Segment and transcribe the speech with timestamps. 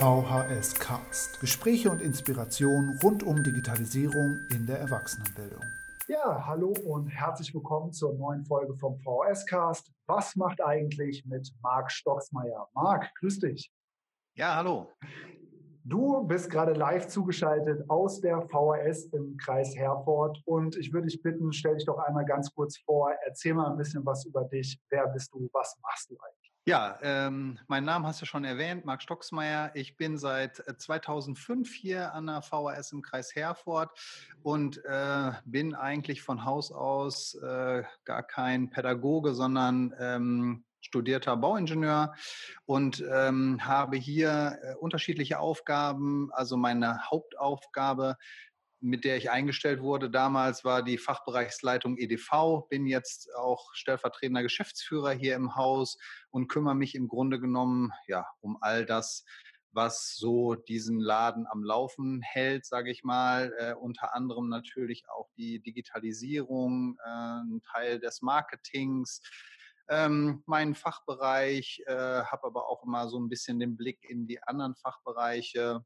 [0.00, 1.40] VHS Cast.
[1.40, 5.62] Gespräche und Inspiration rund um Digitalisierung in der Erwachsenenbildung.
[6.08, 9.92] Ja, hallo und herzlich willkommen zur neuen Folge vom VHS Cast.
[10.06, 12.66] Was macht eigentlich mit Marc Stocksmeier?
[12.72, 13.70] Marc, grüß dich.
[14.36, 14.90] Ja, hallo.
[15.84, 21.20] Du bist gerade live zugeschaltet aus der VHS im Kreis Herford und ich würde dich
[21.20, 24.80] bitten, stell dich doch einmal ganz kurz vor, erzähl mal ein bisschen was über dich.
[24.88, 25.50] Wer bist du?
[25.52, 26.39] Was machst du eigentlich?
[26.66, 29.70] Ja, ähm, meinen Namen hast du schon erwähnt, Marc Stocksmeier.
[29.74, 33.90] Ich bin seit 2005 äh, hier an der VHS im Kreis Herford
[34.42, 42.14] und äh, bin eigentlich von Haus aus äh, gar kein Pädagoge, sondern ähm, studierter Bauingenieur
[42.66, 46.30] und ähm, habe hier äh, unterschiedliche Aufgaben.
[46.32, 48.16] Also meine Hauptaufgabe,
[48.80, 52.66] mit der ich eingestellt wurde damals, war die Fachbereichsleitung EDV.
[52.68, 55.98] Bin jetzt auch stellvertretender Geschäftsführer hier im Haus
[56.30, 59.24] und kümmere mich im Grunde genommen ja um all das,
[59.72, 63.52] was so diesen Laden am Laufen hält, sage ich mal.
[63.58, 69.20] Äh, unter anderem natürlich auch die Digitalisierung, äh, ein Teil des Marketings,
[69.88, 74.42] ähm, meinen Fachbereich, äh, habe aber auch immer so ein bisschen den Blick in die
[74.42, 75.84] anderen Fachbereiche.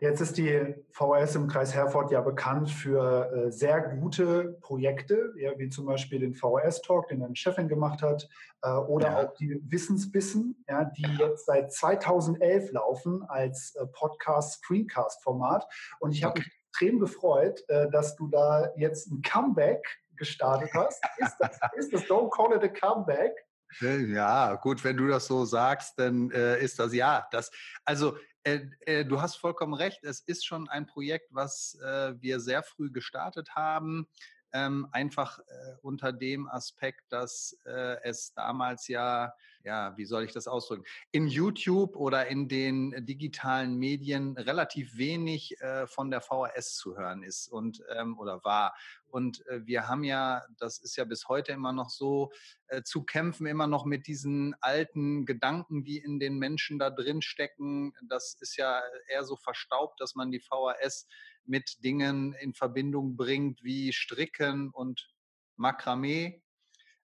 [0.00, 5.56] Jetzt ist die VHS im Kreis Herford ja bekannt für äh, sehr gute Projekte, ja,
[5.56, 8.28] wie zum Beispiel den VHS-Talk, den deine Chefin gemacht hat,
[8.62, 9.18] äh, oder ja.
[9.20, 15.64] auch die Wissensbissen, ja, die jetzt seit 2011 laufen als äh, Podcast-Screencast-Format.
[16.00, 16.40] Und ich habe okay.
[16.40, 21.02] mich extrem gefreut, äh, dass du da jetzt ein Comeback gestartet hast.
[21.18, 23.32] Ist das, ist das Don't Call It a Comeback?
[23.80, 27.26] Äh, ja, gut, wenn du das so sagst, dann äh, ist das ja.
[27.30, 27.50] Das,
[27.84, 30.04] also äh, äh, du hast vollkommen recht.
[30.04, 34.08] Es ist schon ein Projekt, was äh, wir sehr früh gestartet haben.
[34.52, 35.42] Ähm, einfach äh,
[35.82, 37.58] unter dem Aspekt, dass
[38.02, 39.34] es damals ja
[39.64, 45.60] ja, wie soll ich das ausdrücken, in YouTube oder in den digitalen Medien relativ wenig
[45.60, 48.74] äh, von der VHS zu hören ist und ähm, oder war.
[49.06, 52.30] Und äh, wir haben ja, das ist ja bis heute immer noch so,
[52.68, 57.22] äh, zu kämpfen immer noch mit diesen alten Gedanken, die in den Menschen da drin
[57.22, 57.94] stecken.
[58.08, 61.06] Das ist ja eher so verstaubt, dass man die VHS
[61.46, 65.10] mit Dingen in Verbindung bringt wie Stricken und
[65.56, 66.43] Makramee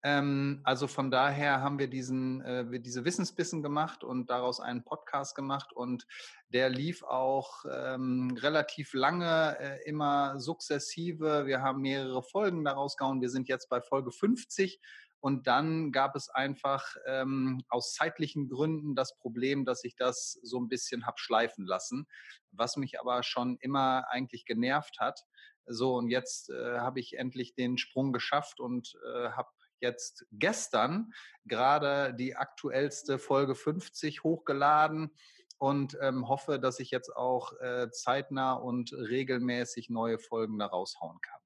[0.06, 5.34] ähm, also von daher haben wir diesen, äh, diese Wissensbissen gemacht und daraus einen Podcast
[5.34, 6.06] gemacht und
[6.50, 11.48] der lief auch ähm, relativ lange, äh, immer sukzessive.
[11.48, 13.20] Wir haben mehrere Folgen daraus gehauen.
[13.20, 14.80] Wir sind jetzt bei Folge 50
[15.22, 20.60] und dann gab es einfach ähm, aus zeitlichen Gründen das Problem, dass ich das so
[20.60, 22.06] ein bisschen hab schleifen lassen,
[22.52, 25.26] was mich aber schon immer eigentlich genervt hat.
[25.66, 29.50] So, und jetzt äh, habe ich endlich den Sprung geschafft und äh, habe
[29.80, 31.13] jetzt gestern
[31.46, 35.12] gerade die aktuellste Folge 50 hochgeladen
[35.58, 41.19] und ähm, hoffe, dass ich jetzt auch äh, zeitnah und regelmäßig neue Folgen da raushauen
[41.22, 41.41] kann.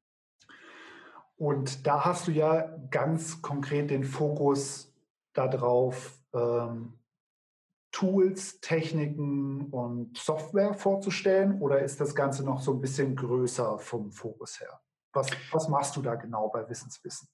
[1.38, 4.94] Und da hast du ja ganz konkret den Fokus
[5.34, 7.00] darauf, ähm,
[7.92, 14.12] Tools, Techniken und Software vorzustellen oder ist das Ganze noch so ein bisschen größer vom
[14.12, 14.80] Fokus her?
[15.14, 17.28] Was, was machst du da genau bei Wissenswissen?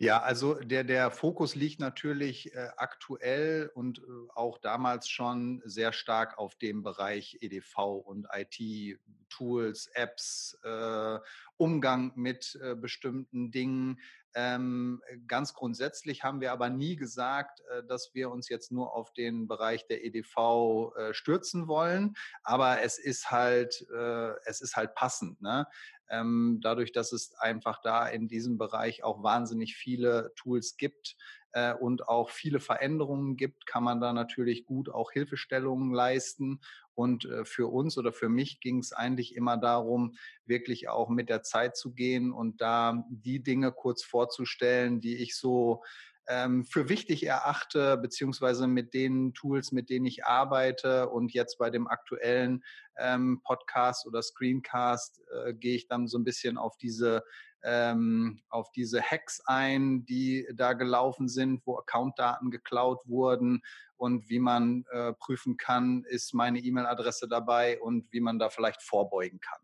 [0.00, 5.92] Ja, also der, der Fokus liegt natürlich äh, aktuell und äh, auch damals schon sehr
[5.92, 11.18] stark auf dem Bereich EDV und IT, Tools, Apps, äh,
[11.56, 13.98] Umgang mit äh, bestimmten Dingen.
[14.34, 19.12] Ähm, ganz grundsätzlich haben wir aber nie gesagt, äh, dass wir uns jetzt nur auf
[19.12, 22.14] den Bereich der EDV äh, stürzen wollen.
[22.42, 25.40] Aber es ist halt, äh, es ist halt passend.
[25.40, 25.66] Ne?
[26.10, 31.16] Ähm, dadurch, dass es einfach da in diesem Bereich auch wahnsinnig viele Tools gibt,
[31.58, 36.60] äh, und auch viele Veränderungen gibt, kann man da natürlich gut auch Hilfestellungen leisten.
[36.94, 40.16] Und äh, für uns oder für mich ging es eigentlich immer darum,
[40.46, 45.36] wirklich auch mit der Zeit zu gehen und da die Dinge kurz vorzustellen, die ich
[45.36, 45.82] so
[46.28, 51.08] ähm, für wichtig erachte, beziehungsweise mit den Tools, mit denen ich arbeite.
[51.08, 52.62] Und jetzt bei dem aktuellen
[52.98, 57.24] ähm, Podcast oder Screencast äh, gehe ich dann so ein bisschen auf diese
[57.64, 63.62] ähm, auf diese Hacks ein, die da gelaufen sind, wo Accountdaten geklaut wurden
[63.96, 68.82] und wie man äh, prüfen kann, ist meine E-Mail-Adresse dabei und wie man da vielleicht
[68.82, 69.60] vorbeugen kann.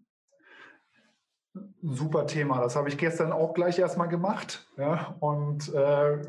[1.83, 2.61] Super Thema.
[2.61, 4.67] Das habe ich gestern auch gleich erstmal gemacht.
[4.77, 6.21] Ja, und, äh,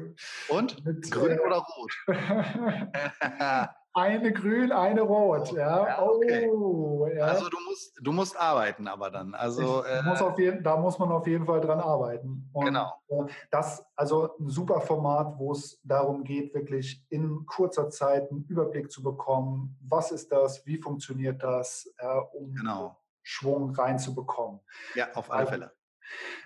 [0.49, 0.85] und?
[0.85, 1.91] Mit, Grün äh, oder rot?
[3.97, 5.53] Eine grün, eine rot.
[5.53, 5.87] Oh, ja.
[5.87, 6.49] ja okay.
[6.49, 7.27] oh, ja.
[7.27, 9.33] Also du musst, du musst arbeiten, aber dann.
[9.33, 12.49] Also äh, muss jeden, da muss man auf jeden Fall dran arbeiten.
[12.51, 12.91] Und genau.
[13.07, 18.43] Äh, das also ein super Format, wo es darum geht, wirklich in kurzer Zeit einen
[18.49, 19.77] Überblick zu bekommen.
[19.87, 20.65] Was ist das?
[20.65, 21.89] Wie funktioniert das?
[21.97, 22.97] Äh, um genau.
[23.23, 24.59] Schwung reinzubekommen.
[24.95, 25.71] Ja, auf alle also, Fälle.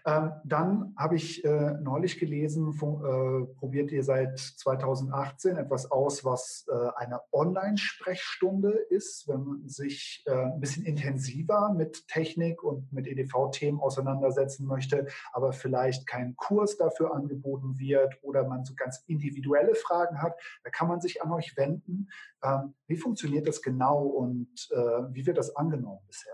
[0.05, 6.65] Ähm, dann habe ich äh, neulich gelesen, äh, probiert ihr seit 2018 etwas aus, was
[6.69, 13.79] äh, eine Online-Sprechstunde ist, wenn man sich ein bisschen intensiver mit Technik und mit EDV-Themen
[13.79, 20.21] auseinandersetzen möchte, aber vielleicht kein Kurs dafür angeboten wird oder man so ganz individuelle Fragen
[20.21, 20.39] hat.
[20.63, 22.09] Da kann man sich an euch wenden.
[22.43, 24.69] Ähm, wie funktioniert das genau und
[25.11, 26.33] wie wird das angenommen bisher?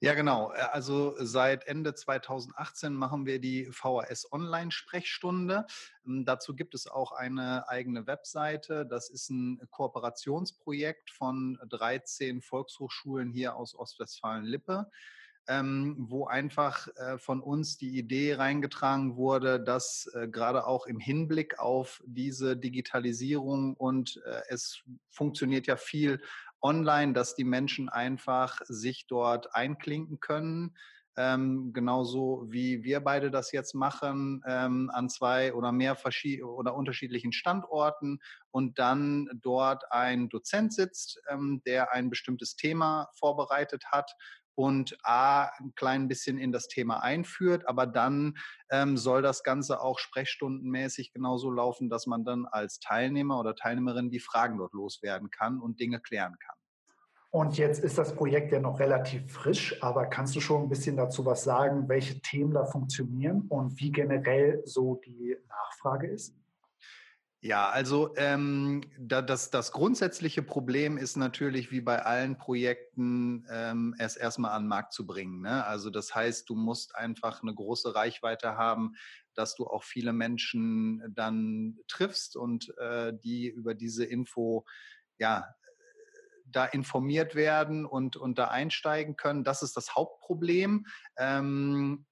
[0.00, 0.52] Ja, genau.
[0.52, 5.66] Äh, also seit Ende 2018 machen wir die VHS Online-Sprechstunde.
[6.06, 8.86] Ähm, dazu gibt es auch eine eigene Webseite.
[8.86, 14.88] Das ist ein Kooperationsprojekt von 13 Volkshochschulen hier aus Ostwestfalen-Lippe.
[15.50, 21.00] Ähm, wo einfach äh, von uns die Idee reingetragen wurde, dass äh, gerade auch im
[21.00, 26.20] Hinblick auf diese Digitalisierung und es funktioniert ja viel
[26.62, 30.76] online, dass die Menschen einfach sich dort einklinken können.
[31.16, 35.96] Ähm, genauso wie wir beide das jetzt machen, ähm, an zwei oder mehr
[36.44, 38.20] oder unterschiedlichen Standorten
[38.52, 44.12] und dann dort ein Dozent sitzt, ähm, der ein bestimmtes Thema vorbereitet hat
[44.58, 48.34] und A, ein klein bisschen in das Thema einführt, aber dann
[48.72, 54.10] ähm, soll das Ganze auch sprechstundenmäßig genauso laufen, dass man dann als Teilnehmer oder Teilnehmerin
[54.10, 56.56] die Fragen dort loswerden kann und Dinge klären kann.
[57.30, 60.96] Und jetzt ist das Projekt ja noch relativ frisch, aber kannst du schon ein bisschen
[60.96, 66.34] dazu was sagen, welche Themen da funktionieren und wie generell so die Nachfrage ist?
[67.40, 73.94] Ja, also ähm, da, das, das grundsätzliche Problem ist natürlich wie bei allen Projekten, ähm,
[73.98, 75.42] es erstmal an den Markt zu bringen.
[75.42, 75.64] Ne?
[75.64, 78.94] Also das heißt, du musst einfach eine große Reichweite haben,
[79.34, 84.64] dass du auch viele Menschen dann triffst und äh, die über diese Info
[85.18, 85.54] ja,
[86.44, 89.44] da informiert werden und, und da einsteigen können.
[89.44, 90.86] Das ist das Hauptproblem.
[91.16, 92.04] Ähm,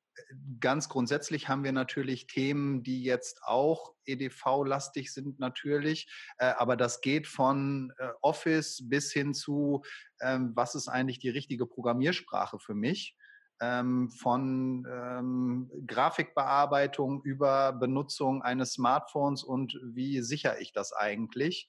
[0.61, 6.09] ganz grundsätzlich haben wir natürlich Themen, die jetzt auch EDV-lastig sind natürlich,
[6.39, 9.83] äh, aber das geht von äh, Office bis hin zu,
[10.21, 13.17] ähm, was ist eigentlich die richtige Programmiersprache für mich?
[13.59, 21.67] Ähm, von ähm, Grafikbearbeitung über Benutzung eines Smartphones und wie sichere ich das eigentlich?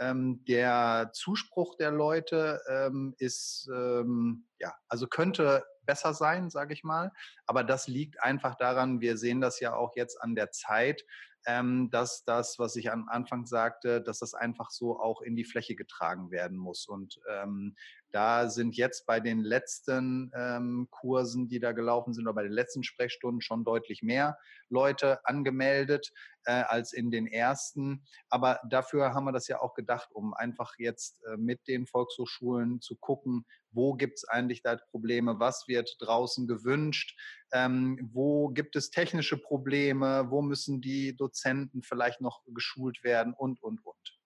[0.00, 6.84] Ähm, der Zuspruch der Leute ähm, ist, ähm, ja, also könnte besser sein, sage ich
[6.84, 7.10] mal.
[7.48, 11.04] Aber das liegt einfach daran, wir sehen das ja auch jetzt an der Zeit,
[11.46, 15.44] ähm, dass das, was ich am Anfang sagte, dass das einfach so auch in die
[15.44, 16.86] Fläche getragen werden muss.
[16.86, 17.74] Und ähm,
[18.12, 22.52] da sind jetzt bei den letzten ähm, Kursen, die da gelaufen sind, oder bei den
[22.52, 26.12] letzten Sprechstunden schon deutlich mehr Leute angemeldet
[26.44, 28.04] äh, als in den ersten.
[28.28, 32.80] Aber dafür haben wir das ja auch gedacht, um einfach jetzt äh, mit den Volkshochschulen
[32.80, 37.16] zu gucken, wo gibt es eigentlich da Probleme, was wird draußen gewünscht,
[37.52, 43.62] ähm, wo gibt es technische Probleme, wo müssen die Dozenten vielleicht noch geschult werden und,
[43.62, 44.19] und, und.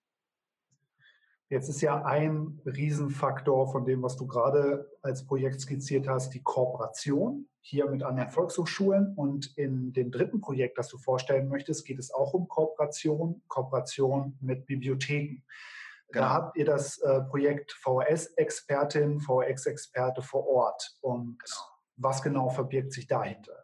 [1.54, 6.42] Jetzt ist ja ein Riesenfaktor von dem, was du gerade als Projekt skizziert hast, die
[6.42, 9.14] Kooperation hier mit anderen Volkshochschulen.
[9.14, 14.36] Und in dem dritten Projekt, das du vorstellen möchtest, geht es auch um Kooperation, Kooperation
[14.40, 15.44] mit Bibliotheken.
[16.08, 16.24] Genau.
[16.24, 20.96] Da habt ihr das äh, Projekt VHS-Expertin, VHX-Experte vor Ort.
[21.02, 21.60] Und genau.
[21.98, 23.63] was genau verbirgt sich dahinter?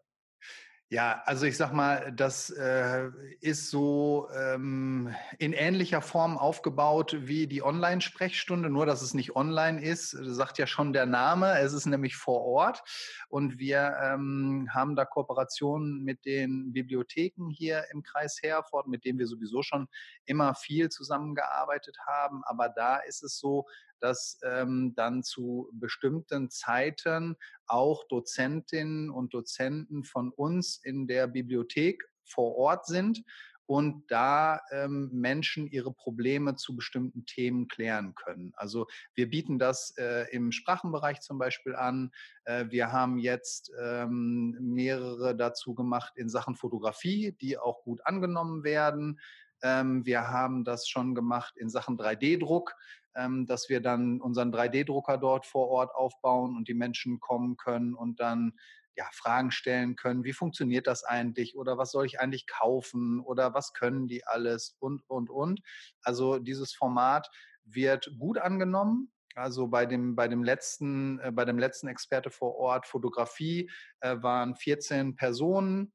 [0.93, 7.47] Ja, also ich sag mal, das äh, ist so ähm, in ähnlicher Form aufgebaut wie
[7.47, 11.61] die Online-Sprechstunde, nur dass es nicht online ist, sagt ja schon der Name.
[11.61, 12.83] Es ist nämlich vor Ort
[13.29, 19.21] und wir ähm, haben da Kooperationen mit den Bibliotheken hier im Kreis Herford, mit denen
[19.21, 19.87] wir sowieso schon
[20.25, 22.43] immer viel zusammengearbeitet haben.
[22.43, 23.65] Aber da ist es so,
[24.01, 32.03] dass ähm, dann zu bestimmten Zeiten auch Dozentinnen und Dozenten von uns in der Bibliothek
[32.25, 33.23] vor Ort sind
[33.71, 38.53] und da ähm, Menschen ihre Probleme zu bestimmten Themen klären können.
[38.57, 42.11] Also wir bieten das äh, im Sprachenbereich zum Beispiel an.
[42.47, 48.65] Äh, wir haben jetzt ähm, mehrere dazu gemacht in Sachen Fotografie, die auch gut angenommen
[48.65, 49.21] werden.
[49.63, 52.79] Ähm, wir haben das schon gemacht in Sachen 3D-Druck ähm,
[53.15, 58.21] dass wir dann unseren 3D-Drucker dort vor Ort aufbauen und die Menschen kommen können und
[58.21, 58.53] dann
[58.97, 63.55] ja, Fragen stellen können, wie funktioniert das eigentlich oder was soll ich eigentlich kaufen oder
[63.55, 65.61] was können die alles und, und, und.
[66.03, 67.31] Also dieses Format
[67.65, 69.13] wird gut angenommen.
[69.37, 74.17] Also bei dem, bei dem letzten, äh, bei dem letzten Experte vor Ort Fotografie äh,
[74.21, 75.93] waren 14 Personen.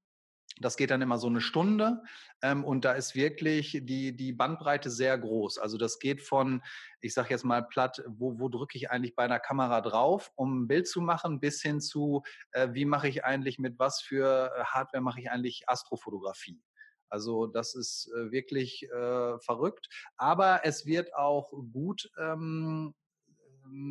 [0.61, 2.01] Das geht dann immer so eine Stunde
[2.41, 5.57] ähm, und da ist wirklich die, die Bandbreite sehr groß.
[5.57, 6.61] Also das geht von,
[7.01, 10.61] ich sage jetzt mal platt, wo, wo drücke ich eigentlich bei einer Kamera drauf, um
[10.61, 14.53] ein Bild zu machen, bis hin zu, äh, wie mache ich eigentlich, mit was für
[14.55, 16.61] äh, Hardware mache ich eigentlich Astrofotografie.
[17.09, 19.87] Also das ist äh, wirklich äh, verrückt.
[20.17, 22.93] Aber es wird auch gut ähm,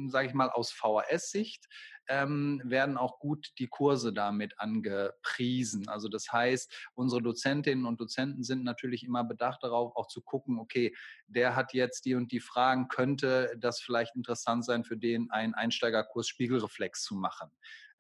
[0.09, 1.69] sage ich mal, aus VHS-Sicht
[2.09, 5.89] ähm, werden auch gut die Kurse damit angepriesen.
[5.89, 10.59] Also das heißt, unsere Dozentinnen und Dozenten sind natürlich immer bedacht darauf, auch zu gucken,
[10.59, 10.95] okay,
[11.27, 15.55] der hat jetzt die und die Fragen, könnte das vielleicht interessant sein, für den einen
[15.55, 17.51] Einsteigerkurs Spiegelreflex zu machen.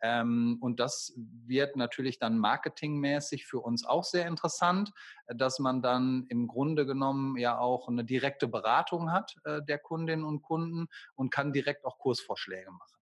[0.04, 4.92] Ähm, und das wird natürlich dann marketingmäßig für uns auch sehr interessant,
[5.28, 10.26] dass man dann im Grunde genommen ja auch eine direkte Beratung hat äh, der Kundinnen
[10.26, 12.98] und Kunden und kann direkt auch Kursvorschläge machen.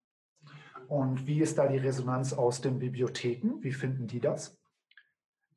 [0.86, 3.60] Und wie ist da die Resonanz aus den Bibliotheken?
[3.62, 4.56] Wie finden die das?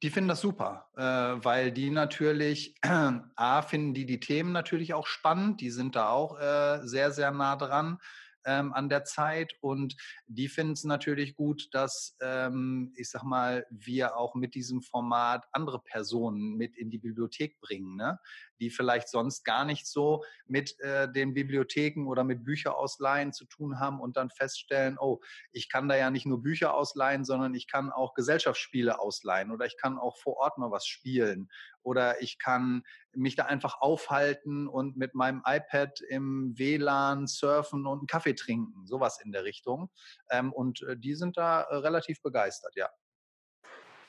[0.01, 5.05] Die finden das super, äh, weil die natürlich, A, finden die die Themen natürlich auch
[5.05, 7.99] spannend, die sind da auch äh, sehr, sehr nah dran
[8.45, 9.95] ähm, an der Zeit und
[10.27, 15.45] die finden es natürlich gut, dass, ähm, ich sag mal, wir auch mit diesem Format
[15.51, 18.19] andere Personen mit in die Bibliothek bringen, ne?
[18.59, 23.79] die vielleicht sonst gar nicht so mit äh, den Bibliotheken oder mit Bücherausleihen zu tun
[23.79, 25.19] haben und dann feststellen, oh,
[25.51, 29.65] ich kann da ja nicht nur Bücher ausleihen, sondern ich kann auch Gesellschaftsspiele ausleihen oder
[29.65, 31.49] ich kann auch vor Ort mal was spielen
[31.85, 37.99] oder ich kann mich da einfach aufhalten und mit meinem iPad im WLAN surfen und
[37.99, 39.89] einen Kaffee trinken, sowas in der Richtung.
[40.29, 42.89] Ähm, und äh, die sind da äh, relativ begeistert, ja.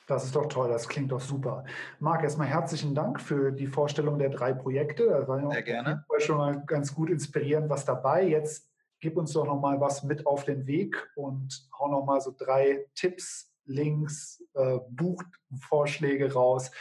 [0.07, 1.65] Das ist doch toll, das klingt doch super.
[1.99, 5.05] Marc, erstmal herzlichen Dank für die Vorstellung der drei Projekte.
[5.07, 6.05] Das war Sehr gerne.
[6.19, 8.25] schon mal ganz gut inspirierend was dabei.
[8.25, 12.21] Jetzt gib uns doch noch mal was mit auf den Weg und hau noch mal
[12.21, 16.71] so drei Tipps, Links, äh, Buchvorschläge raus.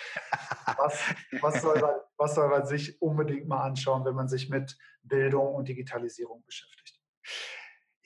[0.78, 1.00] Was,
[1.40, 5.55] was, soll man, was soll man sich unbedingt mal anschauen, wenn man sich mit Bildung
[5.55, 7.00] und Digitalisierung beschäftigt?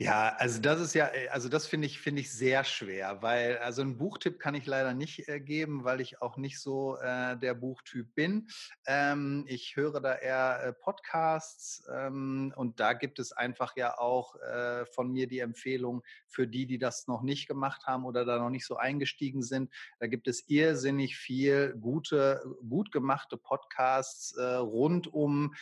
[0.02, 3.58] Ja, also das ist ja, äh, also das finde ich, finde ich sehr schwer, weil
[3.58, 7.36] also einen Buchtipp kann ich leider nicht äh, geben, weil ich auch nicht so äh,
[7.36, 8.48] der Buchtyp bin.
[8.86, 14.36] Ähm, ich höre da eher äh, Podcasts ähm, und da gibt es einfach ja auch
[14.36, 18.38] äh, von mir die Empfehlung für die, die das noch nicht gemacht haben oder da
[18.38, 19.70] noch nicht so eingestiegen sind.
[19.98, 25.54] Da gibt es irrsinnig viel gute, gut gemachte Podcasts äh, rund um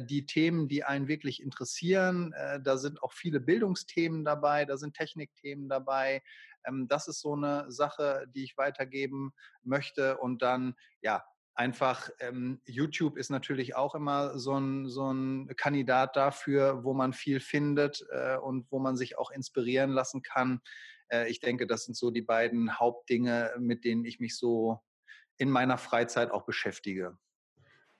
[0.00, 2.34] die Themen, die einen wirklich interessieren.
[2.60, 6.22] da sind auch viele Bildungs Themen dabei, da sind Technikthemen dabei.
[6.66, 10.18] Ähm, das ist so eine Sache, die ich weitergeben möchte.
[10.18, 11.24] Und dann, ja,
[11.54, 17.12] einfach ähm, YouTube ist natürlich auch immer so ein, so ein Kandidat dafür, wo man
[17.12, 20.60] viel findet äh, und wo man sich auch inspirieren lassen kann.
[21.08, 24.80] Äh, ich denke, das sind so die beiden Hauptdinge, mit denen ich mich so
[25.38, 27.18] in meiner Freizeit auch beschäftige.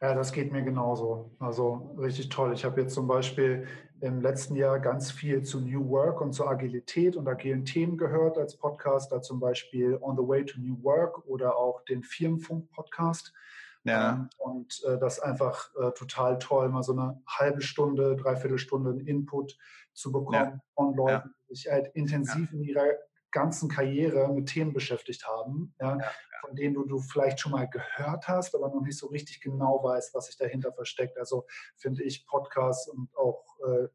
[0.01, 1.35] Ja, das geht mir genauso.
[1.39, 2.53] Also richtig toll.
[2.53, 3.67] Ich habe jetzt zum Beispiel
[4.01, 8.37] im letzten Jahr ganz viel zu New Work und zu Agilität und agilen Themen gehört
[8.37, 13.33] als Podcast, da zum Beispiel On the Way to New Work oder auch den Firmenfunk-Podcast.
[13.85, 14.13] Ja.
[14.13, 19.01] Ähm, und äh, das einfach äh, total toll, mal so eine halbe Stunde, dreiviertel Stunde
[19.07, 19.57] Input
[19.95, 20.61] zu bekommen ja.
[20.75, 22.59] von Leuten, die sich halt intensiv ja.
[22.59, 22.87] in ihrer
[23.37, 27.69] ganzen Karriere mit Themen beschäftigt haben, ja, ja, von denen du, du vielleicht schon mal
[27.69, 31.19] gehört hast, aber noch nicht so richtig genau weißt, was sich dahinter versteckt.
[31.19, 33.89] Also finde ich Podcasts und auch äh,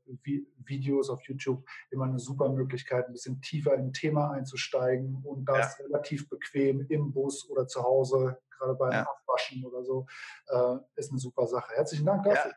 [0.63, 5.45] Videos auf YouTube immer eine super Möglichkeit, ein bisschen tiefer in ein Thema einzusteigen und
[5.45, 5.85] das ja.
[5.85, 8.93] relativ bequem im Bus oder zu Hause, gerade beim.
[8.93, 10.05] Abwaschen oder so,
[10.49, 11.73] äh, ist eine super Sache.
[11.73, 12.53] Herzlichen Dank dafür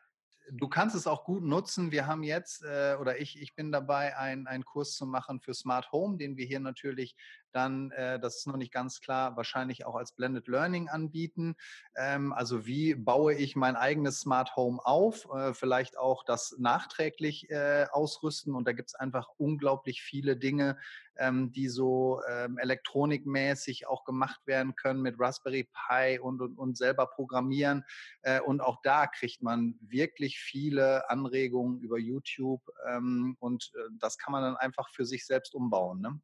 [0.50, 1.90] du kannst es auch gut nutzen.
[1.90, 5.92] Wir haben jetzt, äh, oder ich, ich bin dabei, einen Kurs zu machen für Smart
[5.92, 7.16] Home, den wir hier natürlich
[7.52, 11.54] dann, äh, das ist noch nicht ganz klar, wahrscheinlich auch als Blended Learning anbieten.
[11.96, 17.48] Ähm, also wie baue ich mein eigenes Smart Home auf, äh, vielleicht auch das nachträglich
[17.50, 18.54] äh, ausrüsten.
[18.54, 20.76] Und da gibt es einfach unglaublich viele Dinge,
[21.18, 26.76] ähm, die so ähm, elektronikmäßig auch gemacht werden können mit Raspberry Pi und, und, und
[26.76, 27.84] selber programmieren.
[28.22, 34.18] Äh, und auch da kriegt man wirklich viele Anregungen über YouTube ähm, und äh, das
[34.18, 36.00] kann man dann einfach für sich selbst umbauen.
[36.00, 36.20] Ne?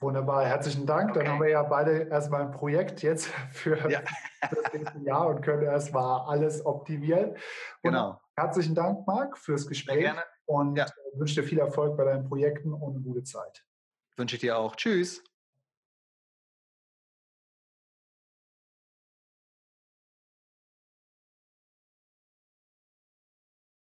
[0.00, 1.10] Wunderbar, herzlichen Dank.
[1.10, 1.20] Okay.
[1.20, 4.02] Dann haben wir ja beide erstmal ein Projekt jetzt für, ja.
[4.42, 7.36] das nächste Jahr und können erstmal alles optimieren.
[7.82, 8.20] Genau.
[8.36, 9.94] herzlichen Dank, Marc, fürs Gespräch.
[9.94, 10.22] Sehr gerne.
[10.46, 10.86] Und ja.
[11.14, 13.64] wünsche dir viel Erfolg bei deinen Projekten und eine gute Zeit.
[14.18, 14.76] Wünsche ich dir auch.
[14.76, 15.22] Tschüss.